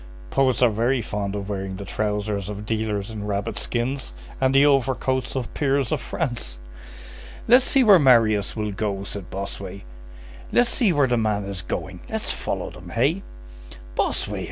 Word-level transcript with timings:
Poets 0.31 0.63
are 0.63 0.71
very 0.71 0.99
fond 1.03 1.35
of 1.35 1.47
wearing 1.47 1.75
the 1.75 1.85
trousers 1.85 2.49
of 2.49 2.65
dealers 2.65 3.11
in 3.11 3.27
rabbit 3.27 3.59
skins 3.59 4.11
and 4.41 4.55
the 4.55 4.65
overcoats 4.65 5.35
of 5.35 5.53
peers 5.53 5.91
of 5.91 6.01
France." 6.01 6.57
"Let's 7.47 7.65
see 7.69 7.83
where 7.83 7.99
Marius 7.99 8.55
will 8.55 8.71
go," 8.71 9.03
said 9.03 9.29
Bossuet; 9.29 9.81
"let's 10.51 10.71
see 10.71 10.91
where 10.91 11.05
the 11.05 11.17
man 11.17 11.45
is 11.45 11.61
going, 11.61 11.99
let's 12.09 12.31
follow 12.31 12.71
them, 12.71 12.89
hey?" 12.89 13.21
"Bossuet!" 13.95 14.39